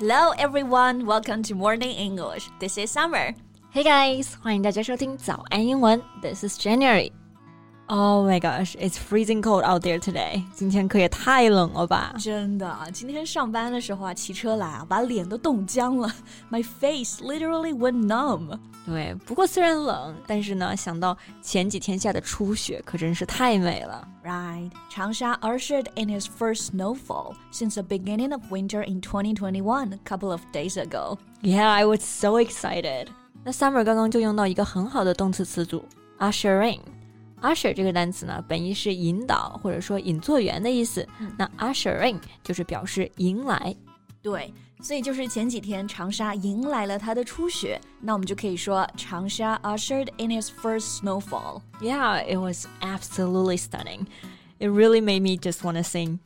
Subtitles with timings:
[0.00, 2.48] Hello everyone, welcome to Morning English.
[2.60, 3.34] This is Summer.
[3.72, 6.02] Hey guys，欢迎大家收听早安英文。
[6.22, 7.12] This is January.
[7.90, 10.42] Oh my gosh, it's freezing cold out there today.
[10.52, 12.12] 今天可也太冷了吧！
[12.18, 16.12] 真的，今天上班的时候啊，骑车来啊，把脸都冻僵了。
[16.50, 18.58] My face literally went numb.
[18.84, 24.08] 对，不过虽然冷，但是呢，想到前几天下的初雪，可真是太美了。
[24.24, 30.32] Right, Changsha ushered in its first snowfall since the beginning of winter in 2021, a couple
[30.32, 31.18] of days ago.
[31.42, 33.06] Yeah, I was so excited.
[33.44, 35.84] 那 Summer 刚刚就用到一个很好的动词词组
[36.18, 36.80] usher in。
[37.42, 41.06] usher 这个单词呢，本意是引导或者说引作员的意思。
[41.36, 43.74] 那 usher in 就是表示迎来。
[44.22, 51.60] 对，所以就是前几天长沙迎来了它的初雪，那我们就可以说长沙 ushered in its first snowfall.
[51.80, 54.06] Yeah, it was absolutely stunning.
[54.58, 56.18] It really made me just want to sing.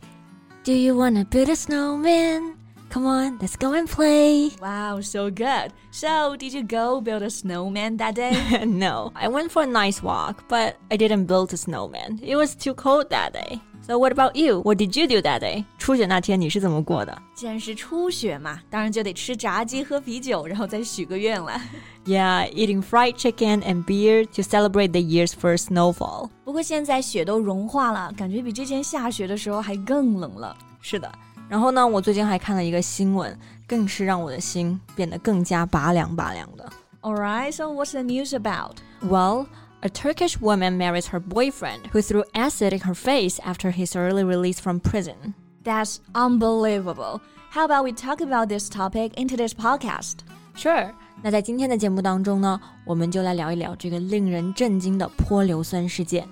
[0.64, 2.53] Do you want to build a snowman?
[2.90, 4.50] Come on, let's go and play.
[4.60, 5.72] Wow, so good.
[5.92, 8.64] So, did you go build a snowman that day?
[8.66, 12.18] no, I went for a nice walk, but I didn't build a snowman.
[12.20, 13.60] It was too cold that day.
[13.86, 14.60] So what about you?
[14.62, 15.64] What did you do that day?
[15.78, 17.16] 初雪那天你是怎么过的？
[17.34, 21.60] 既然是初雪嘛，当然就得吃炸鸡、喝啤酒，然后再许个愿了。
[22.04, 26.28] Yeah, eating fried chicken and beer to celebrate the year's first snowfall.
[26.44, 30.56] 不过现在雪都融化了，感觉比之前下雪的时候还更冷了。
[30.80, 31.10] 是的。
[31.48, 36.68] 然后呢，我最近还看了一个新闻，更是让我的心变得更加拔凉拔凉的。
[37.02, 38.76] Alright, so what's the news about?
[39.02, 39.46] Well,
[39.80, 44.22] a Turkish woman marries her boyfriend who threw acid in her face after his early
[44.22, 45.34] release from prison.
[45.64, 47.20] That's unbelievable.
[47.50, 50.18] How about we talk about this topic in today's podcast?
[50.54, 50.92] Sure.
[51.22, 56.28] 那在今天的节目当中呢，我们就来聊一聊这个令人震惊的泼硫酸事件。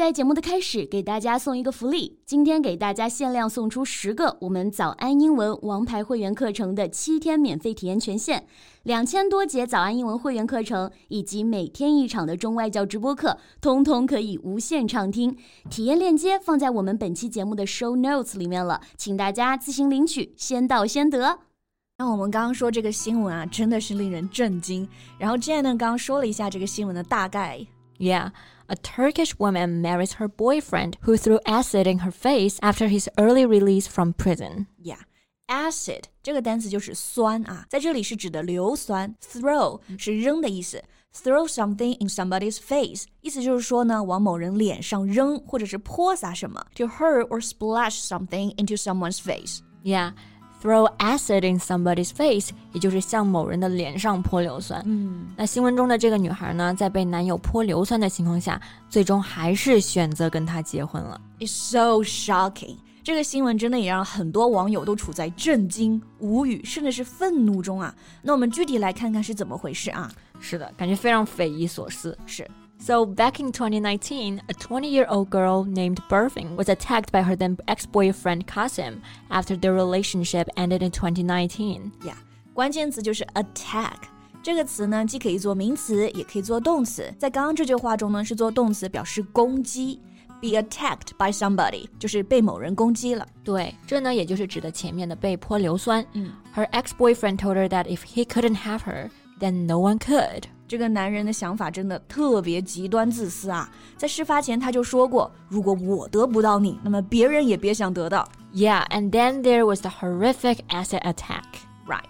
[0.00, 2.18] 在节目的开始，给大家送一个福利。
[2.24, 8.44] 今天给大家限量送出十个我们早安英文王牌会员课程的七天免费体验权限，
[8.84, 15.36] 两千多节早安英文会员课程以及每天一场的中外教直播课，通通可以无限畅听。
[15.68, 21.40] 体验链接放在我们本期节目的 show notes 里面了，请大家自行领取，先到先得。
[21.98, 24.88] 那我们刚刚说这个新闻啊，真的是令人震惊。
[25.18, 27.66] 然后 Jane 呢，刚刚说了一下这个新闻的大概。
[27.98, 28.30] Yeah.
[28.69, 33.45] a Turkish woman marries her boyfriend who threw acid in her face after his early
[33.45, 34.67] release from prison.
[34.81, 34.99] Yeah.
[35.47, 39.15] Acid 这个单词就是酸啊，在这里是指的硫酸。
[39.21, 49.59] Throw 是扔的意思，throw something in somebody's face，意思就是说呢，往某人脸上扔或者是泼洒什么，to hurt or splash something into someone's face.
[49.83, 50.13] Yeah.
[50.62, 54.82] Throw acid in somebody's face，也就是向某人的脸上泼硫酸。
[54.84, 58.60] 嗯，那新闻中的这个女孩呢，在被男友泼硫酸的情况下，
[58.90, 61.18] 最终还是选择跟他结婚了。
[61.38, 62.76] It's so shocking！
[63.02, 67.94] 这个新闻真的也让很多网友都处在震惊、无语，甚至是愤怒中啊。
[68.20, 70.12] 那我们具体来看看是怎么回事啊？
[70.40, 72.16] 是的，感觉非常匪夷所思。
[72.26, 72.46] 是。
[72.82, 77.58] So, back in 2019, a 20 year old girl named Berfin was attacked by her then
[77.68, 81.92] ex boyfriend Casim after their relationship ended in 2019.
[82.02, 82.14] Yeah，
[82.54, 84.08] 关键词就是 attack。
[84.42, 87.12] 这个词呢，既可以做名词，也可以做动词。
[87.18, 90.00] 在刚刚这句话中呢，是做动词，表示攻击。
[90.40, 93.28] Be attacked by somebody 就是被某人攻击了。
[93.44, 96.02] 对，这呢也就是指的前面的被泼硫酸。
[96.14, 100.44] 嗯，Her ex-boyfriend told her that if he couldn't have her, then no one could.
[100.69, 103.69] 这个男人的想法真的特别极端自私啊！
[103.97, 108.27] 在事发前他就说过，如果我得不到你，那么别人也别想得到。
[108.53, 111.43] Yeah, and then there was the horrific acid attack.
[111.87, 112.01] Right,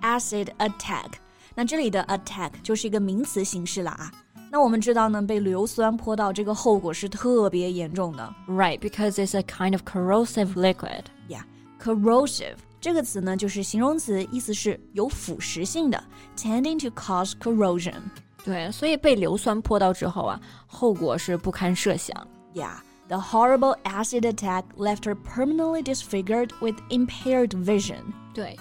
[0.00, 1.12] acid attack.
[1.54, 4.10] 那这里的 attack 就是一个名词形式了啊。
[4.50, 8.34] 那我们知道呢，被硫酸泼到这个后果是特别严重的。
[8.46, 11.02] Right, because it's a kind of corrosive liquid.
[11.28, 11.42] Yeah,
[11.78, 12.54] corrosive.
[12.83, 16.03] 这个词呢，就是形容词，意思是有腐蚀性的
[16.35, 18.01] ，tending to cause corrosion。
[18.43, 22.27] 对，所以被硫酸泼到之后啊，后果是不堪设想。
[22.53, 22.75] Yeah,
[23.07, 28.01] the horrible acid attack left her permanently disfigured with impaired vision。
[28.33, 28.59] 对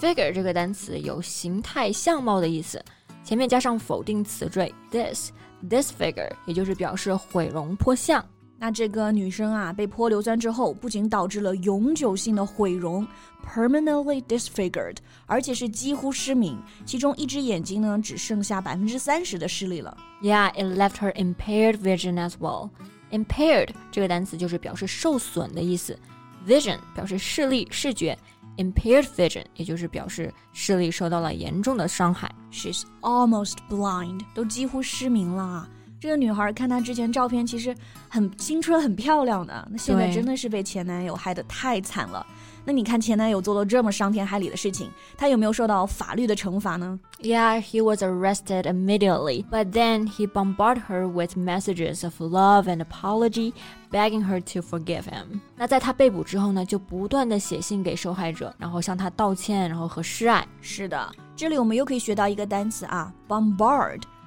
[0.00, 2.84] ，figure 这个单词有形态、相貌的意思，
[3.22, 8.20] 前面加上否定词缀 this，this figure 也就是表示毁容破相。
[8.59, 13.05] 那这个女生啊，被泼硫酸之后，不仅导致了永久性的毁容
[13.45, 19.95] （permanently disfigured），而且是几乎失明，其中一只眼睛呢，只剩下百分之三十的视力了。
[20.21, 22.69] Yeah, it left her impaired vision as well.
[23.11, 25.99] Impaired 这个单词就是表示受损的意思，
[26.47, 28.17] vision 表示视力、视觉，
[28.57, 32.33] impaired vision 也就是表示视力受到了严重的伤害。
[32.51, 35.67] She's almost blind，都几乎失明了。
[36.00, 37.76] 这个女孩看她之前照片，其实
[38.08, 39.68] 很青春、很漂亮的。
[39.70, 42.26] 那现在真的是被前男友害得太惨了。
[42.64, 53.52] 那你看前男友做了这么伤天害理的事情，他有没有受到法律的惩罚呢？Yeah, he was arrested immediately, but then he bombarded her with messages of love and apology,
[53.90, 55.40] begging her to forgive him.
[55.56, 60.46] 那在他被捕之后呢，就不断的写信给受害者，然后向他道歉，然后和示爱。
[60.62, 64.00] 是的，这里我们又可以学到一个单词啊，bombard。
[64.00, 64.19] bomb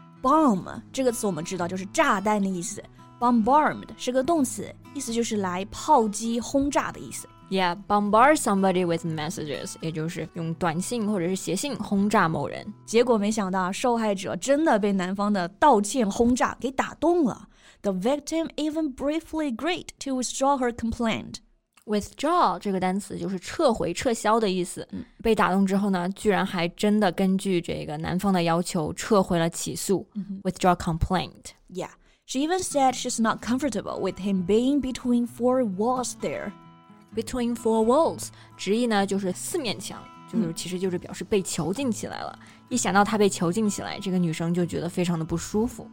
[0.92, 2.82] 这个词我们知道就是炸弹的意思
[3.20, 7.28] ，bombard 是个动词，意思就是来炮击、轰炸的意思。
[7.50, 12.66] Yeah, bombard somebody with messages，也就是用短信或者是写信轰炸某人。
[12.86, 17.50] 结果没想到，受害者真的被男方的道歉轰炸给打动了。
[17.82, 21.36] The victim even briefly agreed to withdraw her complaint.
[21.86, 24.88] Withdraw 这个单词就是撤回、撤销的意思。
[24.92, 30.08] 嗯、被打动之后呢，居然还真的根据这个男方的要求撤回了起诉。
[30.16, 31.52] 嗯、Withdraw complaint.
[31.70, 31.90] Yeah.
[32.26, 36.54] She even said she's not comfortable with him being between four walls there.
[37.14, 40.02] Between four walls，直译呢就是四面墙，
[40.32, 42.40] 就是其实就是表示被囚禁起来了。
[42.70, 45.86] 一想到他被囚禁起来，这个女生就觉得非常的不舒服。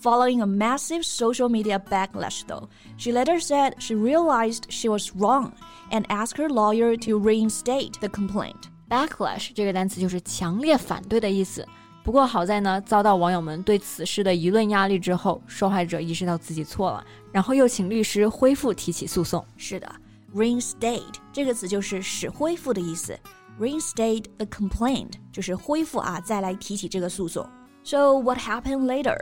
[0.00, 5.52] Following a massive social media backlash, though, she later said she realized she was wrong
[5.92, 8.68] and asked her lawyer to reinstate the complaint.
[8.90, 11.64] Backlash 这个单词就是强烈反对的意思。
[12.02, 19.46] 不过好在呢，遭到网友们对此事的舆论压力之后，受害者意识到自己错了，然后又请律师恢复提起诉讼。
[19.56, 19.88] 是的，
[20.34, 23.16] reinstate 这个词就是使恢复的意思。
[23.60, 27.48] reinstate the complaint 就是恢复啊，再来提起这个诉讼。
[27.84, 29.16] So what happened later?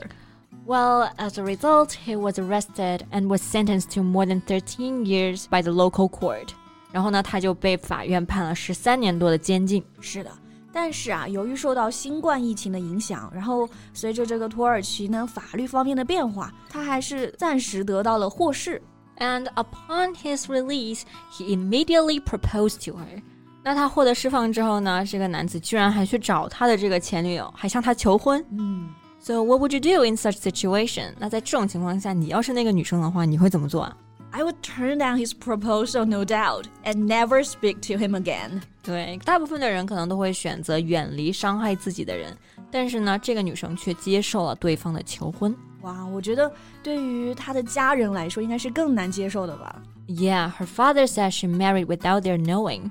[0.66, 5.46] Well, as a result, he was arrested and was sentenced to more than 13 years
[5.48, 6.48] by the local court.
[6.92, 9.82] 然后呢，他就被法院判了十三年多的监禁。
[10.00, 10.30] 是的，
[10.72, 18.80] 但是啊，由于受到新冠疫情的影响，然后随着这个土耳其呢法律方面的变化，他还是暂时得到了获释。
[19.18, 21.02] And upon his release,
[21.32, 23.22] he immediately proposed to her.
[23.62, 28.44] 那他获得释放之后呢，这个男子居然还去找他的这个前女友，还向她求婚。
[28.50, 28.88] 嗯。
[29.24, 31.14] so what would you do in such situation?
[31.18, 33.96] 那在这种情况下，你要是那个女生的话，你会怎么做啊？
[34.32, 38.62] I would turn down his proposal, no doubt, and never speak to him again.
[38.82, 42.36] 对，大部分的人可能都会选择远离伤害自己的人，
[42.70, 45.54] 但是呢，这个女生却接受了对方的求婚。
[45.82, 46.50] 哇，我觉得
[46.82, 49.82] 对于她的家人来说，应该是更难接受的吧？
[50.06, 52.90] Yeah, her father said she married without their knowing.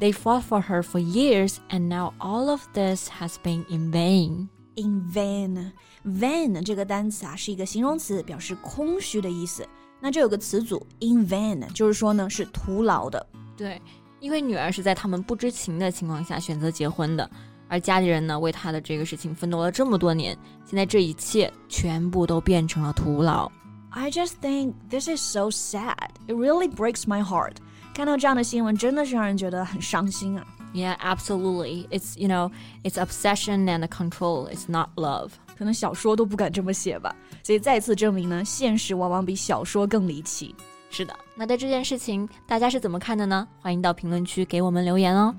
[0.00, 4.48] They fought for her for years, and now all of this has been in vain.
[4.75, 9.67] In vain，vain 这个单词啊是一个形容词，表示空虚的意思。
[9.99, 13.25] 那这有个词组 in vain，就是说呢是徒劳的。
[13.55, 13.79] 对，
[14.19, 17.29] 因为女儿是在他们不知情的情况下选择结婚的，
[17.67, 23.51] 而家里人呢为她的这个事情奋斗了这么多年，现在这一切全部都变成了徒劳。
[23.91, 26.09] I just think this is so sad.
[26.27, 27.57] It really breaks my heart.
[27.93, 30.43] 看到这样的新闻，真的是让人觉得很伤心啊。
[30.74, 31.86] Yeah, absolutely.
[31.90, 32.50] It's you know,
[32.82, 34.48] it's obsession and control.
[34.48, 35.30] It's not love.
[35.56, 37.14] 可能小说都不敢这么写吧。
[37.42, 40.54] 所以再次证明呢，现实往往比小说更离奇。
[40.90, 43.46] 是的，那对这件事情大家是怎么看的呢？
[43.60, 45.34] 欢迎到评论区给我们留言哦。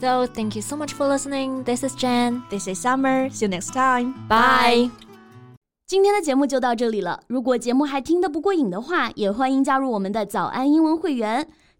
[0.00, 1.64] So thank you so much for listening.
[1.64, 2.42] This is Jen.
[2.48, 3.28] This is Summer.
[3.30, 4.14] See you next time.
[4.28, 4.90] Bye.
[5.86, 7.20] 今天的节目就到这里了。
[7.26, 11.46] 如果节目还听得不过瘾的话，也欢迎加入我们的早安英文会员。